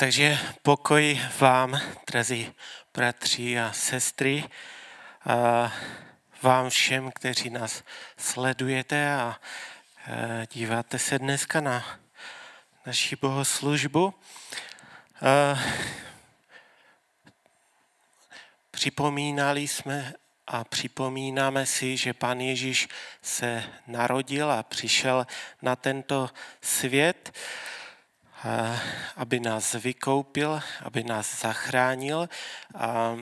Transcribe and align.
Takže 0.00 0.38
pokoj 0.62 1.20
vám, 1.38 1.80
drazí 2.06 2.54
bratři 2.94 3.60
a 3.60 3.72
sestry, 3.72 4.44
a 5.26 5.72
vám 6.42 6.70
všem, 6.70 7.10
kteří 7.12 7.50
nás 7.50 7.82
sledujete 8.16 9.12
a 9.12 9.40
díváte 10.50 10.98
se 10.98 11.18
dneska 11.18 11.60
na 11.60 11.98
naši 12.86 13.16
bohoslužbu. 13.16 14.14
Připomínali 18.70 19.68
jsme 19.68 20.14
a 20.46 20.64
připomínáme 20.64 21.66
si, 21.66 21.96
že 21.96 22.14
Pan 22.14 22.40
Ježíš 22.40 22.88
se 23.22 23.64
narodil 23.86 24.52
a 24.52 24.62
přišel 24.62 25.26
na 25.62 25.76
tento 25.76 26.30
svět 26.62 27.32
aby 29.16 29.40
nás 29.40 29.72
vykoupil, 29.72 30.60
aby 30.82 31.04
nás 31.04 31.40
zachránil. 31.40 32.28
A 32.74 33.16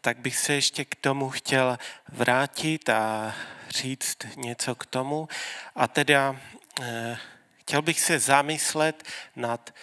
tak 0.00 0.18
bych 0.18 0.36
se 0.36 0.52
ještě 0.52 0.84
k 0.84 0.94
tomu 0.94 1.30
chtěl 1.30 1.78
vrátit 2.08 2.88
a 2.88 3.34
říct 3.70 4.16
něco 4.36 4.74
k 4.74 4.86
tomu. 4.86 5.28
A 5.74 5.88
teda 5.88 6.36
eh, 6.82 7.18
chtěl 7.60 7.82
bych 7.82 8.00
se 8.00 8.18
zamyslet 8.18 9.02
nad, 9.36 9.74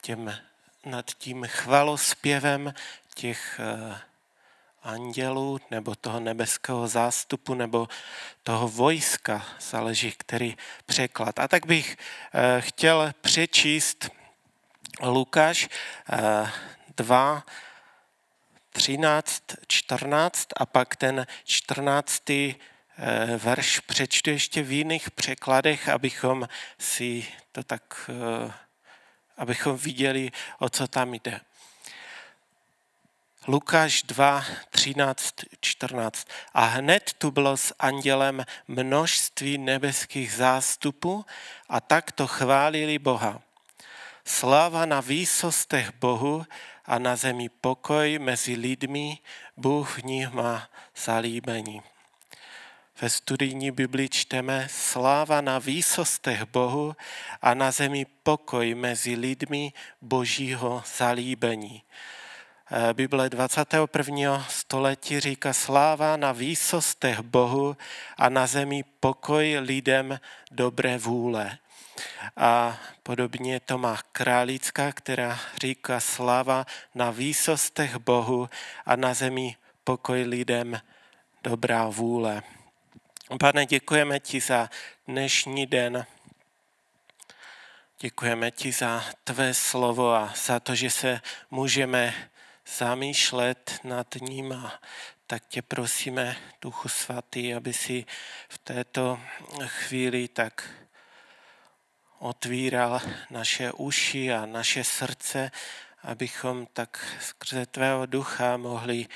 těm, 0.00 0.38
nad 0.84 1.10
tím 1.10 1.44
chvalospěvem 1.46 2.74
těch 3.14 3.60
eh, 3.60 3.98
andělů 4.82 5.60
nebo 5.70 5.94
toho 5.94 6.20
nebeského 6.20 6.88
zástupu 6.88 7.54
nebo 7.54 7.88
toho 8.42 8.68
vojska, 8.68 9.46
záleží 9.60 10.12
který 10.12 10.56
překlad. 10.86 11.38
A 11.38 11.48
tak 11.48 11.66
bych 11.66 11.96
eh, 12.34 12.60
chtěl 12.60 13.12
přečíst 13.20 14.10
Lukáš 15.02 15.68
2, 16.96 17.44
13, 18.72 19.42
14 19.66 20.48
a 20.56 20.66
pak 20.66 20.96
ten 20.96 21.26
14. 21.44 22.58
Eh, 22.98 23.36
verš 23.36 23.80
přečtu 23.80 24.30
ještě 24.30 24.62
v 24.62 24.72
jiných 24.72 25.10
překladech, 25.10 25.88
abychom 25.88 26.48
si 26.78 27.26
to 27.52 27.62
tak, 27.62 28.10
eh, 28.10 28.52
abychom 29.36 29.76
viděli, 29.76 30.30
o 30.58 30.68
co 30.68 30.88
tam 30.88 31.14
jde. 31.14 31.40
Lukáš 33.46 34.02
2, 34.02 34.44
13, 34.70 35.34
14. 35.60 36.28
A 36.54 36.64
hned 36.64 37.12
tu 37.18 37.30
bylo 37.30 37.56
s 37.56 37.74
andělem 37.78 38.44
množství 38.68 39.58
nebeských 39.58 40.32
zástupů 40.32 41.26
a 41.68 41.80
tak 41.80 42.12
to 42.12 42.26
chválili 42.26 42.98
Boha. 42.98 43.42
Sláva 44.24 44.86
na 44.86 45.00
výsostech 45.00 45.92
Bohu 46.00 46.46
a 46.84 46.98
na 46.98 47.16
zemi 47.16 47.48
pokoj 47.48 48.18
mezi 48.18 48.56
lidmi, 48.56 49.18
Bůh 49.56 49.98
v 49.98 50.04
nich 50.04 50.32
má 50.32 50.68
zalíbení. 50.96 51.82
Ve 53.00 53.10
studijní 53.10 53.70
Bibli 53.70 54.08
čteme 54.08 54.68
sláva 54.70 55.40
na 55.40 55.58
výsostech 55.58 56.44
Bohu 56.44 56.96
a 57.42 57.54
na 57.54 57.70
zemi 57.70 58.06
pokoj 58.22 58.74
mezi 58.74 59.14
lidmi 59.14 59.72
Božího 60.00 60.82
zalíbení. 60.96 61.82
Eh, 62.70 62.94
Bible 62.94 63.30
21. 63.30 64.46
století 64.48 65.20
říká 65.20 65.52
sláva 65.52 66.16
na 66.16 66.32
výsostech 66.32 67.20
Bohu 67.20 67.76
a 68.16 68.28
na 68.28 68.46
zemi 68.46 68.84
pokoj 69.00 69.58
lidem 69.58 70.20
dobré 70.50 70.98
vůle. 70.98 71.58
A 72.36 72.80
podobně 73.02 73.60
to 73.60 73.78
má 73.78 73.98
králická, 74.12 74.92
která 74.92 75.40
říká 75.60 76.00
sláva 76.00 76.66
na 76.94 77.10
výsostech 77.10 77.96
Bohu 77.96 78.48
a 78.86 78.96
na 78.96 79.14
zemi 79.14 79.56
pokoj 79.84 80.22
lidem 80.22 80.80
dobrá 81.44 81.88
vůle. 81.88 82.42
Pane, 83.40 83.66
děkujeme 83.66 84.20
ti 84.20 84.40
za 84.40 84.70
dnešní 85.08 85.66
den. 85.66 86.06
Děkujeme 88.00 88.50
ti 88.50 88.72
za 88.72 89.04
tvé 89.24 89.54
slovo 89.54 90.14
a 90.14 90.32
za 90.36 90.60
to, 90.60 90.74
že 90.74 90.90
se 90.90 91.20
můžeme 91.50 92.14
zamýšlet 92.78 93.80
nad 93.84 94.14
ním 94.20 94.52
a 94.52 94.80
tak 95.26 95.46
tě 95.48 95.62
prosíme, 95.62 96.36
Duchu 96.62 96.88
Svatý, 96.88 97.54
aby 97.54 97.72
si 97.72 98.04
v 98.48 98.58
této 98.58 99.20
chvíli 99.66 100.28
tak 100.28 100.70
otvíral 102.18 103.00
naše 103.30 103.72
uši 103.72 104.32
a 104.32 104.46
naše 104.46 104.84
srdce, 104.84 105.50
abychom 106.02 106.66
tak 106.66 107.18
skrze 107.20 107.66
tvého 107.66 108.06
ducha 108.06 108.56
mohli 108.56 109.06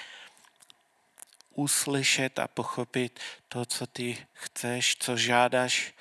uslyšet 1.55 2.39
a 2.39 2.49
pochopit 2.49 3.21
to, 3.49 3.65
co 3.65 3.87
ty 3.87 4.27
chceš, 4.33 4.97
co 4.99 5.17
žádáš 5.17 5.95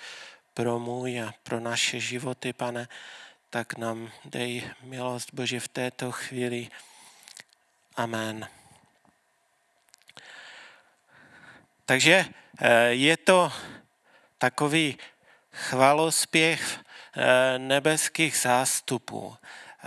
pro 0.53 0.79
můj 0.79 1.21
a 1.21 1.33
pro 1.43 1.59
naše 1.59 1.99
životy, 1.99 2.53
pane, 2.53 2.87
tak 3.49 3.77
nám 3.77 4.11
dej 4.25 4.69
milost 4.81 5.33
Bože 5.33 5.59
v 5.59 5.67
této 5.67 6.11
chvíli. 6.11 6.69
Amen. 7.95 8.47
Takže 11.85 12.25
eh, 12.59 12.83
je 12.83 13.17
to 13.17 13.51
takový 14.37 14.97
chvalospěch 15.51 16.79
Eh, 16.79 16.86
nebeských 17.57 18.37
zástupů. 18.37 19.35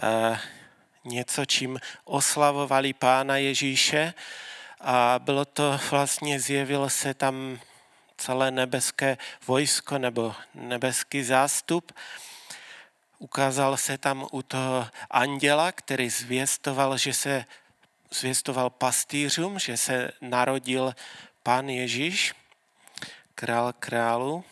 Eh, 0.03 0.41
něco, 1.05 1.45
čím 1.45 1.79
oslavovali 2.05 2.93
Pána 2.93 3.37
Ježíše 3.37 4.15
a 4.81 5.19
bylo 5.19 5.45
to 5.45 5.81
vlastně, 5.91 6.41
zjevilo 6.41 6.91
se 6.91 7.15
tam 7.15 7.61
celé 8.17 8.51
nebeské 8.51 9.19
vojsko 9.47 9.99
nebo 9.99 10.35
nebeský 10.55 11.23
zástup. 11.23 11.93
Ukázal 13.19 13.77
se 13.77 13.99
tam 13.99 14.27
u 14.33 14.43
toho 14.43 14.89
anděla, 15.11 15.73
který 15.73 16.11
zvěstoval, 16.11 16.99
že 16.99 17.13
se 17.13 17.45
zvěstoval 18.11 18.71
pastýřům, 18.71 19.59
že 19.59 19.77
se 19.77 20.13
narodil 20.21 20.95
pán 21.43 21.69
Ježíš, 21.69 22.35
král 23.35 23.73
králu. 23.79 24.45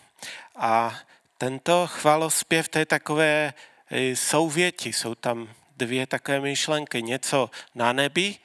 A 0.57 0.99
tento 1.39 1.87
chvalospěv, 1.87 2.69
to 2.69 2.79
je 2.79 2.87
takové 2.87 3.55
e, 3.91 4.17
souvěti, 4.17 4.93
jsou 4.93 5.15
tam 5.15 5.49
dvě 5.77 6.07
takové 6.07 6.41
myšlenky, 6.41 7.03
něco 7.03 7.51
na 7.75 7.93
nebi 7.93 8.37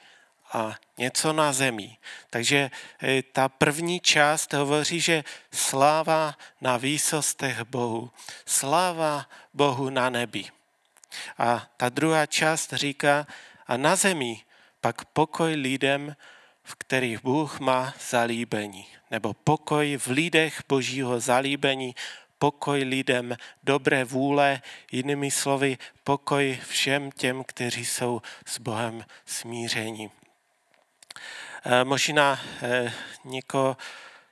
a 0.52 0.74
něco 0.98 1.32
na 1.32 1.52
zemi. 1.52 1.96
Takže 2.30 2.70
e, 3.02 3.22
ta 3.22 3.48
první 3.48 4.00
část 4.00 4.52
hovoří, 4.52 5.00
že 5.00 5.24
sláva 5.52 6.38
na 6.60 6.76
výsostech 6.76 7.62
Bohu, 7.62 8.10
sláva 8.46 9.28
Bohu 9.54 9.90
na 9.90 10.10
nebi. 10.10 10.44
A 11.38 11.66
ta 11.76 11.88
druhá 11.88 12.26
část 12.26 12.72
říká, 12.72 13.26
a 13.66 13.76
na 13.76 13.96
zemi 13.96 14.42
pak 14.80 15.04
pokoj 15.04 15.54
lidem, 15.54 16.16
v 16.64 16.74
kterých 16.74 17.22
Bůh 17.22 17.60
má 17.60 17.94
zalíbení, 18.10 18.86
nebo 19.10 19.34
pokoj 19.34 19.96
v 19.96 20.06
lidech 20.06 20.62
Božího 20.68 21.20
zalíbení, 21.20 21.94
pokoj 22.38 22.82
lidem, 22.82 23.36
dobré 23.62 24.04
vůle, 24.04 24.62
jinými 24.92 25.30
slovy 25.30 25.78
pokoj 26.04 26.58
všem 26.68 27.10
těm, 27.10 27.44
kteří 27.44 27.84
jsou 27.84 28.22
s 28.46 28.58
Bohem 28.58 29.04
smíření. 29.26 30.10
Eh, 31.66 31.84
možná 31.84 32.40
eh, 32.62 32.92
někoho 33.24 33.76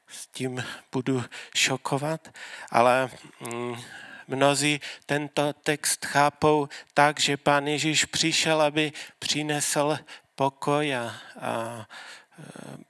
s 0.09 0.27
tím 0.27 0.65
budu 0.93 1.25
šokovat, 1.55 2.29
ale 2.71 3.11
mm, 3.41 3.77
mnozí 4.29 4.81
tento 5.07 5.53
text 5.53 6.07
chápou 6.07 6.69
tak, 6.95 7.21
že 7.21 7.37
pán 7.37 7.67
Ježíš 7.67 8.05
přišel, 8.05 8.63
aby 8.63 8.93
přinesl 9.19 9.99
pokoj 10.35 10.97
a, 10.97 11.15
a 11.41 11.87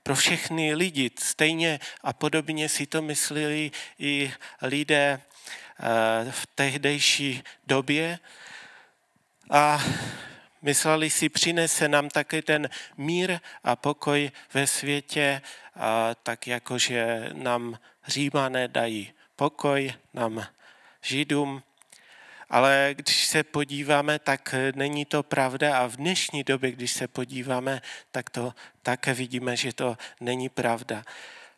pro 0.03 0.15
všechny 0.15 0.75
lidi. 0.75 1.11
Stejně 1.19 1.79
a 2.01 2.13
podobně 2.13 2.69
si 2.69 2.85
to 2.85 3.01
mysleli 3.01 3.71
i 3.99 4.33
lidé 4.61 5.21
eh, 5.21 6.31
v 6.31 6.45
tehdejší 6.55 7.43
době. 7.67 8.19
A 9.49 9.83
mysleli 10.61 11.09
si, 11.09 11.29
přinese 11.29 11.87
nám 11.87 12.09
také 12.09 12.41
ten 12.41 12.69
mír 12.97 13.39
a 13.63 13.75
pokoj 13.75 14.31
ve 14.53 14.67
světě, 14.67 15.41
a 15.75 16.15
tak 16.23 16.47
jako, 16.47 16.77
že 16.77 17.29
nám 17.33 17.79
římané 18.07 18.67
dají 18.67 19.13
pokoj, 19.35 19.93
nám 20.13 20.45
židům 21.01 21.63
ale 22.53 22.89
když 22.97 23.25
se 23.25 23.43
podíváme, 23.43 24.19
tak 24.19 24.55
není 24.75 25.05
to 25.05 25.23
pravda 25.23 25.77
a 25.77 25.87
v 25.87 25.95
dnešní 25.95 26.43
době, 26.43 26.71
když 26.71 26.91
se 26.91 27.07
podíváme, 27.07 27.81
tak 28.11 28.29
to 28.29 28.53
také 28.81 29.13
vidíme, 29.13 29.57
že 29.57 29.73
to 29.73 29.97
není 30.21 30.49
pravda. 30.49 31.03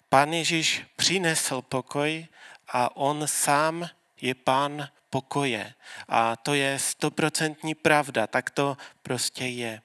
Pán 0.09 0.33
Ježíš 0.33 0.83
přinesl 0.95 1.61
pokoj 1.61 2.27
a 2.67 2.95
on 2.95 3.27
sám 3.27 3.89
je 4.21 4.35
pán 4.35 4.87
pokoje. 5.09 5.73
A 6.07 6.35
to 6.35 6.53
je 6.53 6.79
stoprocentní 6.79 7.75
pravda, 7.75 8.27
tak 8.27 8.49
to 8.49 8.77
prostě 9.03 9.45
je. 9.45 9.81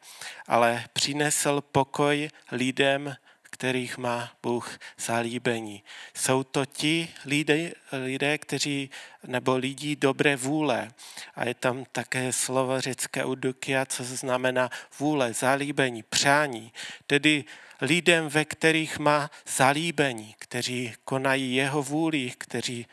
Ale 0.46 0.84
přinesl 0.92 1.60
pokoj 1.60 2.30
lidem, 2.52 3.16
kterých 3.60 3.98
má 3.98 4.32
Bůh 4.42 4.78
zalíbení. 4.98 5.82
Jsou 6.14 6.42
to 6.42 6.66
ti 6.66 7.08
lidé, 7.24 7.72
lidé, 7.92 8.38
kteří, 8.38 8.90
nebo 9.26 9.56
lidi 9.56 9.96
dobré 9.96 10.36
vůle. 10.36 10.92
A 11.34 11.44
je 11.44 11.54
tam 11.54 11.84
také 11.92 12.32
slovo 12.32 12.80
řecké 12.80 13.24
udukia, 13.24 13.86
co 13.86 14.04
znamená 14.04 14.70
vůle, 14.98 15.32
zalíbení, 15.32 16.02
přání. 16.02 16.72
Tedy 17.06 17.44
lidem, 17.80 18.28
ve 18.28 18.44
kterých 18.44 18.98
má 18.98 19.30
zalíbení, 19.56 20.34
kteří 20.38 20.94
konají 21.04 21.54
jeho 21.54 21.82
vůli, 21.82 22.32
kteří 22.38 22.86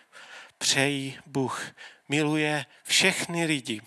přejí 0.57 1.17
Bůh. 1.25 1.71
Miluje 2.09 2.65
všechny 2.83 3.45
lidi, 3.45 3.81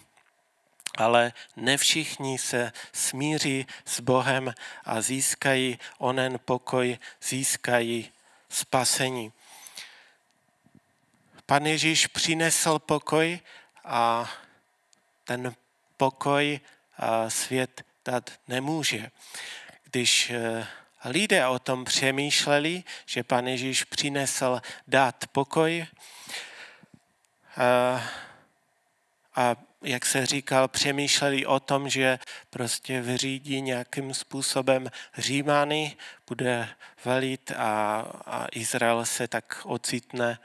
ale 1.00 1.32
ne 1.56 1.76
všichni 1.76 2.38
se 2.38 2.72
smíří 2.92 3.66
s 3.84 4.00
Bohem 4.00 4.54
a 4.84 5.00
získají 5.00 5.78
onen 5.98 6.40
pokoj, 6.44 6.98
získají 7.22 8.12
spasení. 8.48 9.32
Pan 11.46 11.66
Ježíš 11.66 12.06
přinesl 12.06 12.78
pokoj 12.78 13.40
a 13.84 14.30
ten 15.24 15.54
pokoj 15.96 16.60
svět 17.28 17.84
dát 18.04 18.30
nemůže. 18.48 19.10
Když 19.84 20.30
eh, 20.30 20.66
lidé 21.04 21.46
o 21.46 21.58
tom 21.58 21.84
přemýšleli, 21.84 22.84
že 23.06 23.24
pan 23.24 23.46
Ježíš 23.46 23.84
přinesl 23.84 24.60
dát 24.86 25.24
pokoj 25.32 25.86
a, 27.56 28.02
a 29.36 29.56
jak 29.82 30.06
se 30.06 30.26
říkal, 30.26 30.68
přemýšleli 30.68 31.46
o 31.46 31.60
tom, 31.60 31.88
že 31.88 32.18
prostě 32.50 33.00
vyřídí 33.00 33.60
nějakým 33.60 34.14
způsobem 34.14 34.90
Římany, 35.18 35.96
bude 36.28 36.68
velit 37.04 37.52
a, 37.56 38.00
a 38.26 38.46
Izrael 38.52 39.06
se 39.06 39.28
tak 39.28 39.60
ocitne 39.64 40.38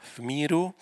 v 0.00 0.18
míru. 0.18 0.74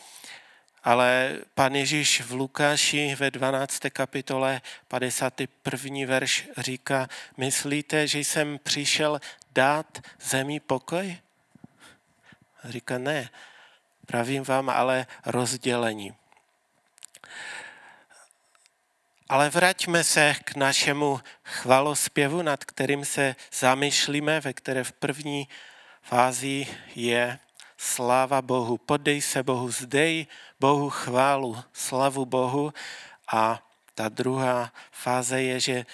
Ale 0.85 1.37
pan 1.55 1.75
Ježíš 1.75 2.21
v 2.21 2.33
Lukáši 2.33 3.15
ve 3.15 3.31
12. 3.31 3.81
kapitole 3.93 4.61
51. 4.89 5.99
verš 6.07 6.49
říká, 6.59 7.09
myslíte, 7.37 8.07
že 8.07 8.19
jsem 8.19 8.59
přišel 8.63 9.21
dát 9.53 9.99
zemi 10.21 10.61
pokoj? 10.61 11.17
Říká, 12.65 12.99
ne, 12.99 13.31
pravím 14.07 14.43
vám 14.43 14.71
ale 14.71 15.07
rozdělení. 15.27 16.15
Ale 19.31 19.51
vraťme 19.51 20.05
se 20.05 20.35
k 20.45 20.57
našemu 20.57 21.21
chvalospěvu, 21.45 22.43
nad 22.43 22.65
kterým 22.65 23.05
se 23.05 23.37
zamýšlíme, 23.53 24.41
ve 24.41 24.53
které 24.53 24.85
v 24.85 24.93
první 24.93 25.49
fázi 26.03 26.67
je 26.95 27.39
sláva 27.77 28.43
Bohu. 28.43 28.79
Podej 28.79 29.21
se 29.21 29.43
Bohu, 29.43 29.71
zdej 29.71 30.27
Bohu 30.61 30.91
chválu, 30.91 31.63
slavu 31.73 32.27
Bohu. 32.27 32.75
A 33.33 33.63
ta 33.95 34.09
druhá 34.09 34.73
fáze 34.91 35.43
je, 35.43 35.61
že 35.61 35.87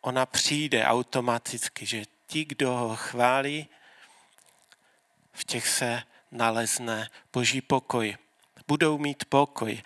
ona 0.00 0.26
přijde 0.26 0.84
automaticky, 0.84 1.86
že 1.86 2.02
ti, 2.26 2.44
kdo 2.44 2.72
ho 2.72 2.96
chválí, 2.96 3.68
v 5.32 5.44
těch 5.44 5.68
se 5.68 6.02
nalezne 6.30 7.08
boží 7.32 7.60
pokoj. 7.60 8.16
Budou 8.68 8.98
mít 8.98 9.24
pokoj. 9.24 9.82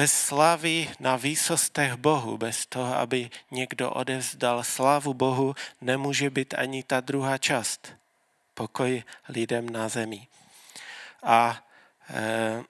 Bez 0.00 0.32
slávy 0.32 0.88
na 1.00 1.16
výsostech 1.16 2.00
Bohu, 2.00 2.40
bez 2.40 2.66
toho, 2.66 2.96
aby 2.96 3.30
někdo 3.50 3.90
odevzdal 3.90 4.64
slávu 4.64 5.14
Bohu, 5.14 5.54
nemůže 5.80 6.30
být 6.30 6.54
ani 6.54 6.82
ta 6.82 7.00
druhá 7.00 7.38
část. 7.38 7.92
Pokoj 8.54 9.02
lidem 9.28 9.68
na 9.68 9.88
zemi. 9.88 10.28
A 11.22 11.64
e, 12.10 12.64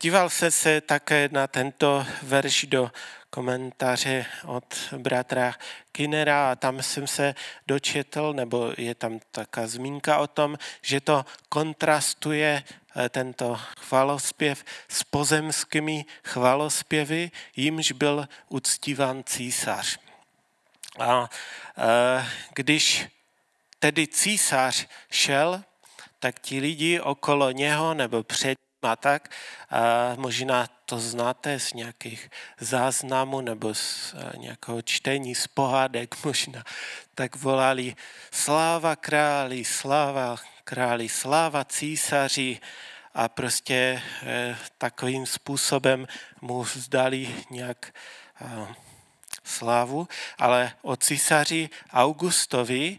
díval 0.00 0.30
se 0.30 0.50
se 0.50 0.80
také 0.80 1.28
na 1.32 1.46
tento 1.46 2.06
verš 2.22 2.64
do 2.64 2.90
komentáře 3.30 4.26
od 4.44 4.74
bratra 4.98 5.54
Kinera 5.92 6.50
a 6.50 6.56
tam 6.56 6.82
jsem 6.82 7.06
se 7.06 7.34
dočetl, 7.66 8.32
nebo 8.32 8.72
je 8.78 8.94
tam 8.94 9.20
taká 9.30 9.66
zmínka 9.66 10.18
o 10.18 10.26
tom, 10.26 10.58
že 10.82 11.00
to 11.00 11.24
kontrastuje 11.48 12.64
eh, 12.96 13.08
tento 13.08 13.60
chvalospěv 13.80 14.64
s 14.88 15.04
pozemskými 15.04 16.04
chvalospěvy, 16.24 17.30
jimž 17.56 17.92
byl 17.92 18.28
uctívan 18.48 19.24
císař. 19.24 19.98
A 20.98 21.30
eh, 21.78 22.26
když 22.54 23.06
tedy 23.78 24.06
císař 24.06 24.86
šel, 25.10 25.62
tak 26.18 26.40
ti 26.40 26.60
lidi 26.60 27.00
okolo 27.00 27.50
něho 27.50 27.94
nebo 27.94 28.22
před 28.22 28.58
a 28.82 28.96
tak. 28.96 29.28
A 29.70 30.14
možná 30.16 30.66
to 30.84 31.00
znáte 31.00 31.60
z 31.60 31.72
nějakých 31.72 32.30
záznamů 32.60 33.40
nebo 33.40 33.74
z 33.74 34.14
eh, 34.14 34.38
nějakého 34.38 34.82
čtení, 34.82 35.34
z 35.34 35.46
pohádek 35.46 36.14
možná. 36.24 36.64
Tak 37.14 37.36
volali 37.36 37.94
sláva 38.30 38.96
králi, 38.96 39.64
sláva 39.64 40.36
králi, 40.64 41.08
sláva 41.08 41.64
císaři 41.64 42.60
a 43.14 43.28
prostě 43.28 44.02
eh, 44.22 44.56
takovým 44.78 45.26
způsobem 45.26 46.06
mu 46.40 46.62
vzdali 46.62 47.34
nějak 47.50 47.92
slávu. 49.50 50.08
Ale 50.38 50.72
o 50.82 50.96
císaři 50.96 51.68
Augustovi 51.92 52.98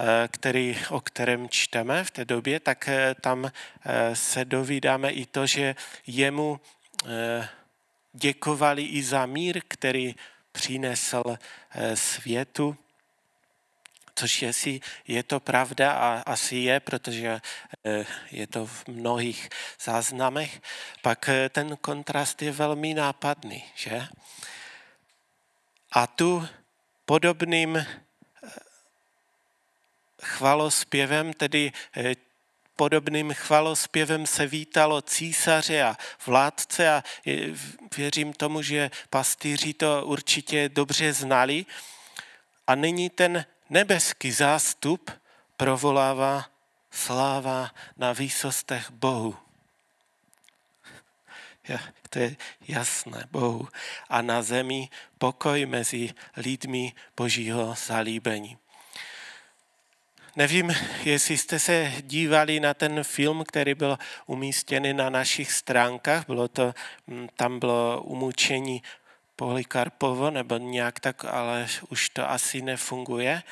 Eh, 0.00 0.28
který, 0.28 0.78
o 0.90 1.00
kterém 1.00 1.48
čteme 1.48 2.04
v 2.04 2.10
té 2.10 2.24
době, 2.24 2.60
tak 2.60 2.88
eh, 2.88 3.14
tam 3.20 3.44
eh, 3.46 4.16
se 4.16 4.44
dovídáme 4.44 5.10
i 5.10 5.26
to, 5.26 5.46
že 5.46 5.76
jemu 6.06 6.60
děkovali 8.12 8.82
i 8.82 9.02
za 9.02 9.26
mír, 9.26 9.62
který 9.68 10.14
přinesl 10.52 11.22
světu, 11.94 12.76
což 14.14 14.42
jestli 14.42 14.80
je 15.08 15.22
to 15.22 15.40
pravda 15.40 15.92
a 15.92 16.22
asi 16.26 16.56
je, 16.56 16.80
protože 16.80 17.40
je 18.30 18.46
to 18.46 18.66
v 18.66 18.86
mnohých 18.86 19.48
záznamech, 19.84 20.60
pak 21.02 21.30
ten 21.50 21.76
kontrast 21.76 22.42
je 22.42 22.52
velmi 22.52 22.94
nápadný, 22.94 23.64
že? 23.74 24.08
A 25.92 26.06
tu 26.06 26.48
podobným 27.04 27.86
chvalospěvem, 30.22 31.32
tedy 31.32 31.72
eh, 31.96 32.14
podobným 32.76 33.34
chvalospěvem 33.34 34.26
se 34.26 34.46
vítalo 34.46 35.02
císaře 35.02 35.82
a 35.82 35.96
vládce 36.26 36.90
a 36.90 37.02
věřím 37.96 38.32
tomu, 38.32 38.62
že 38.62 38.90
pastýři 39.10 39.74
to 39.74 40.02
určitě 40.04 40.68
dobře 40.68 41.12
znali. 41.12 41.66
A 42.66 42.74
nyní 42.74 43.10
ten 43.10 43.44
nebeský 43.70 44.32
zástup 44.32 45.10
provolává 45.56 46.46
sláva 46.90 47.70
na 47.96 48.12
výsostech 48.12 48.90
Bohu. 48.90 49.47
To 52.10 52.18
je 52.18 52.36
jasné 52.68 53.24
Bohu. 53.30 53.68
A 54.08 54.22
na 54.22 54.42
zemi 54.42 54.88
pokoj 55.18 55.66
mezi 55.66 56.14
lidmi 56.36 56.92
Božího 57.16 57.74
zalíbení. 57.86 58.58
Nevím, 60.36 60.74
jestli 61.04 61.38
jste 61.38 61.58
se 61.58 61.92
dívali 62.00 62.60
na 62.60 62.74
ten 62.74 63.04
film, 63.04 63.44
který 63.44 63.74
byl 63.74 63.98
umístěný 64.26 64.92
na 64.92 65.10
našich 65.10 65.52
stránkách. 65.52 66.26
Bylo 66.26 66.48
to, 66.48 66.74
mm, 67.06 67.28
tam 67.36 67.58
bylo 67.58 68.02
umučení 68.02 68.82
Polikarpovo 69.36 70.30
nebo 70.30 70.56
nějak 70.56 71.00
tak, 71.00 71.24
ale 71.24 71.66
už 71.88 72.08
to 72.08 72.30
asi 72.30 72.62
nefunguje. 72.62 73.42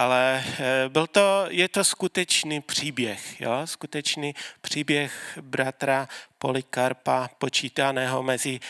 Ale 0.00 0.44
eh, 0.58 0.88
byl 0.88 1.06
to, 1.06 1.44
je 1.48 1.68
to 1.68 1.84
skutečný 1.84 2.60
příběh, 2.60 3.40
jo? 3.40 3.52
skutečný 3.64 4.34
příběh 4.60 5.38
bratra 5.40 6.08
Polikarpa, 6.38 7.28
počítaného 7.38 8.22
mezi 8.22 8.60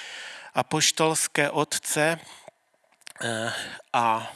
apoštolské 0.54 1.50
otce 1.50 2.20
eh, 3.22 3.52
a 3.92 4.32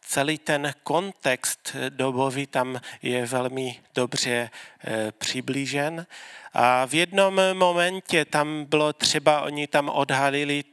celý 0.00 0.38
ten 0.38 0.74
kontext 0.82 1.76
dobový 1.88 2.46
tam 2.46 2.80
je 3.02 3.26
velmi 3.26 3.80
dobře 3.94 4.50
eh, 4.84 5.12
přiblížen. 5.12 6.06
A 6.52 6.86
v 6.86 6.94
jednom 6.94 7.40
momentě 7.52 8.24
tam 8.24 8.64
bylo 8.64 8.92
třeba, 8.92 9.40
oni 9.40 9.66
tam 9.66 9.88
odhalili 9.88 10.64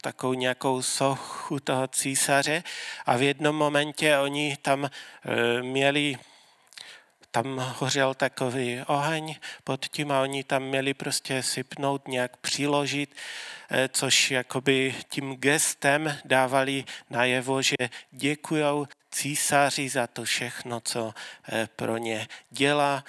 takovou 0.00 0.34
nějakou 0.34 0.82
sochu 0.82 1.60
toho 1.60 1.88
císaře 1.88 2.62
a 3.06 3.16
v 3.16 3.22
jednom 3.22 3.56
momentě 3.56 4.18
oni 4.18 4.56
tam 4.62 4.84
eh, 4.84 5.62
měli 5.62 6.18
tam 7.30 7.74
hořel 7.78 8.14
takový 8.14 8.82
oheň 8.86 9.36
pod 9.64 9.86
tím 9.86 10.12
a 10.12 10.20
oni 10.22 10.44
tam 10.44 10.62
měli 10.62 10.94
prostě 10.94 11.42
sypnout, 11.42 12.08
nějak 12.08 12.36
přiložit, 12.36 13.16
eh, 13.70 13.88
což 13.92 14.30
jakoby 14.30 14.94
tím 15.08 15.34
gestem 15.34 16.18
dávali 16.24 16.84
najevo, 17.10 17.62
že 17.62 17.76
děkují 18.10 18.86
císaři 19.10 19.88
za 19.88 20.06
to 20.06 20.24
všechno, 20.24 20.80
co 20.80 21.14
eh, 21.52 21.68
pro 21.76 21.96
ně 21.96 22.28
dělá 22.50 23.04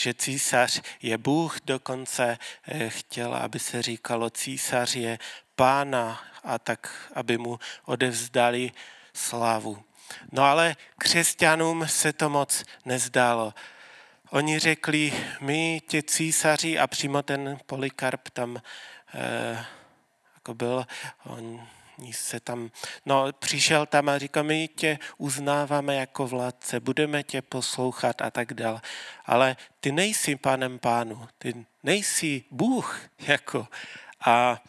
že 0.00 0.14
císař 0.14 0.80
je 1.02 1.18
Bůh, 1.18 1.60
dokonce 1.64 2.38
chtěl, 2.88 3.34
aby 3.34 3.58
se 3.58 3.82
říkalo 3.82 4.30
císař 4.30 4.96
je 4.96 5.18
pána 5.56 6.20
a 6.44 6.58
tak, 6.58 7.10
aby 7.14 7.38
mu 7.38 7.58
odevzdali 7.84 8.72
slávu. 9.14 9.82
No 10.32 10.42
ale 10.42 10.76
křesťanům 10.98 11.88
se 11.88 12.12
to 12.12 12.30
moc 12.30 12.64
nezdálo. 12.84 13.54
Oni 14.30 14.58
řekli, 14.58 15.12
my 15.40 15.82
ti 15.88 16.02
císaři 16.02 16.78
a 16.78 16.86
přímo 16.86 17.22
ten 17.22 17.58
Polikarp 17.66 18.30
tam 18.30 18.62
eh, 19.14 19.66
jako 20.34 20.54
byl, 20.54 20.86
on 21.24 21.68
se 22.12 22.40
tam, 22.40 22.70
no 23.06 23.32
přišel 23.38 23.86
tam 23.86 24.08
a 24.08 24.18
říkal, 24.18 24.44
my 24.44 24.68
tě 24.68 24.98
uznáváme 25.18 25.94
jako 25.94 26.26
vládce, 26.26 26.80
budeme 26.80 27.22
tě 27.22 27.42
poslouchat 27.42 28.22
a 28.22 28.30
tak 28.30 28.54
dále. 28.54 28.80
Ale 29.26 29.56
ty 29.80 29.92
nejsi 29.92 30.36
panem 30.36 30.78
pánu, 30.78 31.28
ty 31.38 31.66
nejsi 31.82 32.44
Bůh, 32.50 33.00
jako. 33.18 33.68
A 34.24 34.62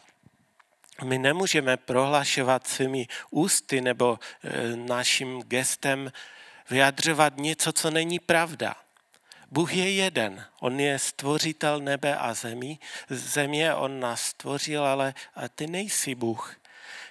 my 1.04 1.18
nemůžeme 1.18 1.76
prohlašovat 1.76 2.66
svými 2.66 3.06
ústy 3.30 3.80
nebo 3.80 4.18
e, 4.44 4.76
naším 4.76 5.42
gestem 5.42 6.12
vyjadřovat 6.70 7.36
něco, 7.36 7.72
co 7.72 7.90
není 7.90 8.18
pravda. 8.18 8.74
Bůh 9.50 9.74
je 9.74 9.92
jeden. 9.92 10.44
On 10.60 10.80
je 10.80 10.98
stvořitel 10.98 11.80
nebe 11.80 12.16
a 12.16 12.34
zemí. 12.34 12.80
Země 13.10 13.74
on 13.74 14.00
nás 14.00 14.22
stvořil, 14.22 14.84
ale 14.84 15.14
a 15.34 15.48
ty 15.48 15.66
nejsi 15.66 16.14
Bůh. 16.14 16.56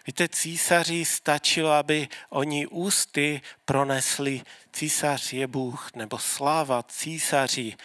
Víte, 0.08 0.28
císaři 0.28 1.06
stačilo, 1.06 1.72
aby 1.72 2.08
oni 2.30 2.68
ústy 2.68 3.42
pronesli 3.66 4.42
císař 4.74 5.34
je 5.34 5.48
Bůh, 5.48 5.90
nebo 5.96 6.18
sláva 6.18 6.84
císaři, 6.84 7.76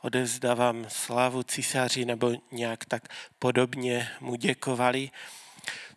odevzdávám 0.00 0.86
slávu 0.88 1.42
císaři, 1.42 2.04
nebo 2.04 2.32
nějak 2.52 2.84
tak 2.84 3.08
podobně 3.38 4.08
mu 4.20 4.34
děkovali 4.34 5.10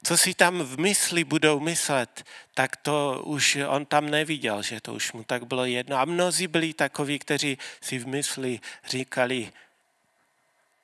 co 0.03 0.17
si 0.17 0.33
tam 0.33 0.59
v 0.63 0.79
mysli 0.79 1.23
budou 1.23 1.59
myslet, 1.59 2.23
tak 2.53 2.75
to 2.75 3.21
už 3.25 3.57
on 3.67 3.85
tam 3.85 4.09
neviděl, 4.09 4.61
že 4.61 4.81
to 4.81 4.93
už 4.93 5.13
mu 5.13 5.23
tak 5.23 5.47
bylo 5.47 5.65
jedno. 5.65 5.97
A 5.97 6.05
mnozí 6.05 6.47
byli 6.47 6.73
takoví, 6.73 7.19
kteří 7.19 7.57
si 7.81 7.99
v 7.99 8.07
mysli 8.07 8.59
říkali, 8.87 9.51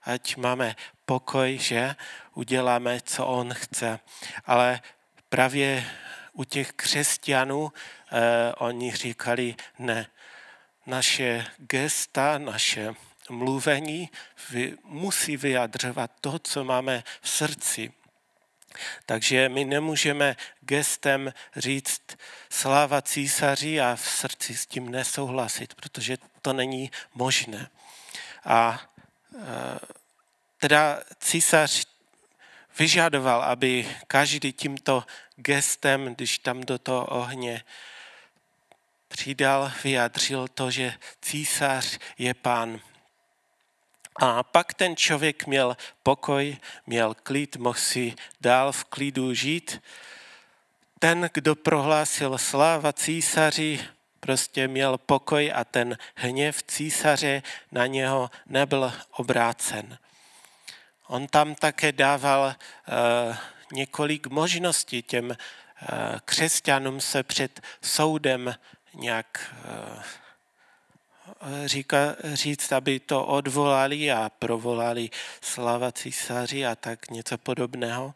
ať 0.03 0.35
máme 0.37 0.75
pokoj, 1.13 1.57
že 1.61 1.95
uděláme, 2.33 3.01
co 3.01 3.25
on 3.25 3.53
chce. 3.53 3.99
Ale 4.45 4.81
právě 5.29 5.85
u 6.33 6.43
těch 6.43 6.73
křesťanů 6.73 7.71
eh, 7.71 8.53
oni 8.57 8.91
říkali, 8.91 9.55
ne, 9.79 10.07
naše 10.85 11.45
gesta, 11.57 12.37
naše 12.37 12.93
mluvení 13.29 14.09
musí 14.83 15.37
vyjadřovat 15.37 16.11
to, 16.21 16.39
co 16.39 16.63
máme 16.63 17.03
v 17.21 17.29
srdci. 17.29 17.93
Takže 19.05 19.49
my 19.49 19.65
nemůžeme 19.65 20.35
gestem 20.61 21.33
říct 21.55 22.01
sláva 22.49 23.01
císaři 23.01 23.81
a 23.81 23.95
v 23.95 24.09
srdci 24.09 24.57
s 24.57 24.65
tím 24.65 24.89
nesouhlasit, 24.91 25.73
protože 25.75 26.17
to 26.41 26.53
není 26.53 26.91
možné. 27.13 27.69
A 28.45 28.81
e, 29.35 30.02
teda 30.63 30.99
císař 31.19 31.85
vyžadoval, 32.79 33.43
aby 33.43 33.95
každý 34.07 34.53
tímto 34.53 35.03
gestem, 35.35 36.15
když 36.15 36.39
tam 36.39 36.61
do 36.61 36.77
toho 36.79 37.05
ohně 37.05 37.63
přidal, 39.07 39.71
vyjadřil 39.83 40.47
to, 40.47 40.71
že 40.71 40.93
císař 41.21 41.99
je 42.17 42.33
pán. 42.33 42.79
A 44.15 44.43
pak 44.43 44.73
ten 44.73 44.95
člověk 44.95 45.47
měl 45.47 45.77
pokoj, 46.03 46.57
měl 46.87 47.13
klid, 47.23 47.55
mohl 47.55 47.79
si 47.79 48.15
dál 48.41 48.71
v 48.71 48.83
klidu 48.83 49.33
žít. 49.33 49.81
Ten, 50.99 51.29
kdo 51.33 51.55
prohlásil 51.55 52.37
sláva 52.37 52.93
císaři, 52.93 53.87
prostě 54.19 54.67
měl 54.67 54.97
pokoj 54.97 55.51
a 55.55 55.63
ten 55.63 55.97
hněv 56.15 56.63
císaře 56.63 57.43
na 57.71 57.85
něho 57.87 58.31
nebyl 58.45 58.93
obrácen. 59.11 59.97
On 61.13 61.27
tam 61.27 61.55
také 61.55 61.91
dával 61.91 62.55
uh, 62.55 63.35
několik 63.71 64.27
možností 64.27 65.01
těm 65.01 65.29
uh, 65.29 65.35
křesťanům 66.25 67.01
se 67.01 67.23
před 67.23 67.61
soudem 67.81 68.55
nějak 68.93 69.53
uh, 69.87 70.03
říká, 71.65 72.15
říct, 72.33 72.71
aby 72.71 72.99
to 72.99 73.25
odvolali 73.25 74.11
a 74.11 74.29
provolali 74.39 75.09
slava 75.41 75.91
císaři 75.91 76.65
a 76.65 76.75
tak 76.75 77.09
něco 77.09 77.37
podobného. 77.37 78.13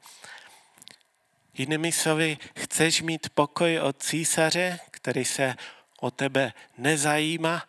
Jinými 1.54 1.92
slovy, 1.92 2.38
chceš 2.60 3.02
mít 3.02 3.30
pokoj 3.30 3.80
od 3.80 4.04
císaře, 4.04 4.80
který 4.92 5.26
se 5.26 5.56
o 6.00 6.12
tebe 6.12 6.54
nezajímá, 6.78 7.64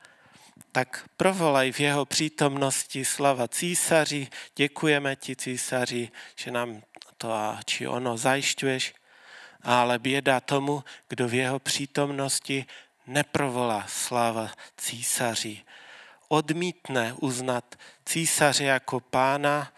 tak 0.79 1.11
provolaj 1.17 1.73
v 1.73 1.81
jeho 1.81 2.05
přítomnosti 2.07 3.05
slava 3.05 3.49
císaři, 3.49 4.29
děkujeme 4.57 5.17
ti 5.17 5.37
císaři, 5.37 6.11
že 6.37 6.51
nám 6.51 6.83
to 7.17 7.33
a 7.33 7.61
či 7.67 7.89
ono 7.89 8.17
zajišťuješ, 8.17 8.95
ale 9.63 9.99
běda 9.99 10.41
tomu, 10.41 10.85
kdo 11.09 11.29
v 11.29 11.35
jeho 11.35 11.59
přítomnosti 11.59 12.67
neprovolá 13.07 13.85
sláva 13.89 14.55
císaři. 14.77 15.63
Odmítne 16.29 17.13
uznat 17.13 17.75
císaře 18.07 18.65
jako 18.65 19.01
pána, 19.01 19.73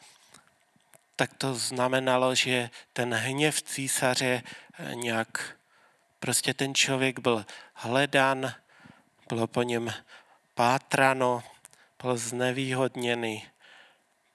tak 1.16 1.35
to 1.35 1.54
znamenalo, 1.54 2.35
že 2.35 2.71
ten 2.92 3.14
hněv 3.14 3.62
císaře 3.62 4.42
nějak, 4.95 5.57
prostě 6.19 6.54
ten 6.54 6.75
člověk 6.75 7.19
byl 7.19 7.47
hledan, 7.75 8.52
bylo 9.28 9.47
po 9.47 9.62
něm 9.62 9.92
pátrano, 10.61 11.43
byl 12.02 12.17
znevýhodněný, 12.17 13.49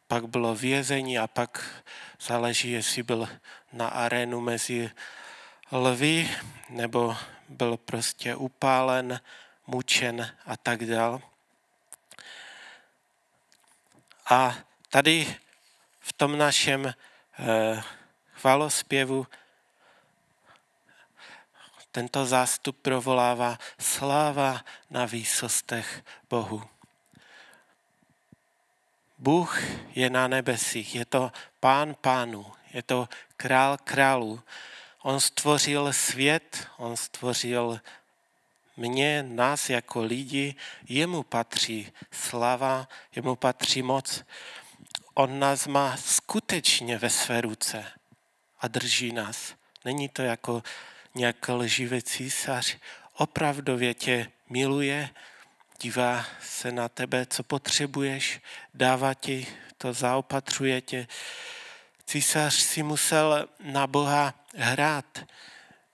pak 0.08 0.28
bylo 0.28 0.56
vězení 0.56 1.20
a 1.20 1.28
pak 1.28 1.84
záleží, 2.22 2.72
jestli 2.72 3.04
byl 3.04 3.30
na 3.74 3.88
arénu 3.88 4.42
mezi 4.42 4.92
lvy 5.72 6.30
nebo 6.70 7.18
byl 7.50 7.78
prostě 7.78 8.36
upálen, 8.36 9.22
mučen 9.68 10.36
a 10.46 10.58
tak 10.58 10.86
dál. 10.86 11.22
A 14.30 14.56
tady 14.90 15.36
v 16.00 16.14
tom 16.14 16.38
našem 16.38 16.86
eh, 16.86 17.84
chvalospěvu 18.34 19.28
tento 21.96 22.26
zástup 22.26 22.76
provolává 22.82 23.56
sláva 23.80 24.66
na 24.92 25.06
výsostech 25.06 26.04
Bohu. 26.30 26.64
Bůh 29.18 29.60
je 29.96 30.10
na 30.10 30.28
nebesích, 30.28 30.96
je 30.96 31.06
to 31.06 31.32
pán 31.60 31.96
pánů, 32.02 32.46
je 32.74 32.84
to 32.84 33.10
král 33.38 33.78
králů. 33.84 34.44
On 35.02 35.20
stvořil 35.20 35.94
svět, 35.94 36.68
on 36.78 36.98
stvořil 36.98 37.80
mě, 38.78 39.24
nás 39.24 39.70
jako 39.70 40.04
lidi, 40.04 40.56
jemu 40.90 41.24
patří 41.24 41.92
slava, 42.12 42.88
jemu 43.16 43.36
patří 43.36 43.82
moc. 43.82 44.24
On 45.14 45.40
nás 45.40 45.68
má 45.68 45.98
skutečně 45.98 46.98
ve 46.98 47.10
své 47.10 47.42
ruce 47.42 47.86
a 48.60 48.68
drží 48.68 49.12
nás. 49.12 49.56
Není 49.86 50.10
to 50.10 50.22
jako 50.22 50.64
nějaký 51.16 51.52
lživý 51.52 52.02
císař. 52.02 52.78
Opravdově 53.18 53.94
tě 53.94 54.28
miluje, 54.50 55.10
dívá 55.82 56.26
se 56.42 56.72
na 56.72 56.90
tebe, 56.90 57.26
co 57.26 57.44
potřebuješ, 57.44 58.42
dává 58.74 59.14
ti, 59.14 59.48
to 59.78 59.94
zaopatřuje 59.94 60.82
tě. 60.82 61.08
Císař 62.06 62.54
si 62.54 62.84
musel 62.84 63.48
na 63.64 63.88
Boha 63.88 64.34
hrát. 64.56 65.26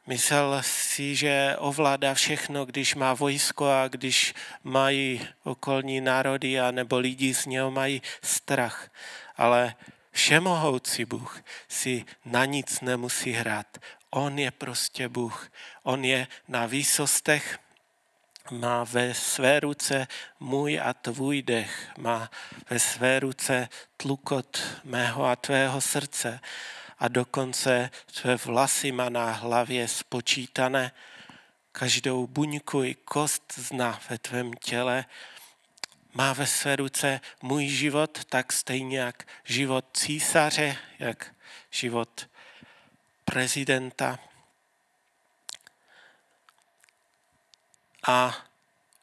Myslel 0.08 0.62
si, 0.64 1.16
že 1.16 1.56
ovládá 1.58 2.14
všechno, 2.14 2.66
když 2.66 2.96
má 2.96 3.14
vojsko 3.14 3.70
a 3.70 3.88
když 3.88 4.34
mají 4.64 5.28
okolní 5.44 6.02
národy 6.02 6.60
a 6.60 6.72
nebo 6.72 7.00
lidi 7.00 7.34
z 7.34 7.46
něho 7.46 7.72
mají 7.72 8.02
strach. 8.22 8.92
Ale 9.38 9.76
všemohoucí 10.12 11.06
Bůh 11.06 11.44
si 11.68 12.06
na 12.26 12.46
nic 12.46 12.82
nemusí 12.82 13.32
hrát. 13.32 13.78
On 14.12 14.40
je 14.40 14.52
prostě 14.52 15.10
Bůh. 15.10 15.52
On 15.84 16.06
je 16.06 16.28
na 16.48 16.66
výsostech 16.66 17.60
má 18.52 18.84
ve 18.84 19.14
své 19.14 19.60
ruce 19.60 20.08
můj 20.40 20.80
a 20.80 20.94
tvůj 20.94 21.42
dech, 21.42 21.92
má 21.98 22.32
ve 22.70 22.80
své 22.80 23.20
ruce 23.20 23.70
tlukot 23.98 24.62
mého 24.84 25.26
a 25.26 25.36
tvého 25.36 25.82
srdce 25.82 26.40
a 27.00 27.08
dokonce 27.08 27.90
tvé 28.22 28.36
vlasy 28.36 28.92
má 28.92 29.10
na 29.10 29.32
hlavě 29.32 29.88
spočítané, 29.88 30.92
každou 31.72 32.28
buňku 32.28 32.84
i 32.84 32.96
kost 32.96 33.54
zna 33.56 34.00
ve 34.10 34.18
tvém 34.18 34.54
těle, 34.54 35.06
má 36.14 36.34
ve 36.34 36.48
své 36.48 36.76
ruce 36.76 37.20
můj 37.42 37.68
život, 37.68 38.26
tak 38.26 38.54
stejně 38.54 39.00
jak 39.00 39.28
život 39.44 39.86
císaře, 39.94 40.78
jak 41.00 41.36
život 41.72 42.31
prezidenta. 43.26 44.20
A 48.08 48.38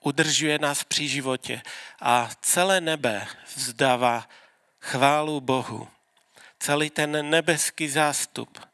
udržuje 0.00 0.58
nás 0.58 0.84
při 0.84 1.08
životě. 1.08 1.62
A 2.00 2.30
celé 2.40 2.80
nebe 2.80 3.26
vzdává 3.54 4.28
chválu 4.80 5.40
Bohu. 5.40 5.88
Celý 6.58 6.90
ten 6.90 7.30
nebeský 7.30 7.88
zástup 7.88 8.68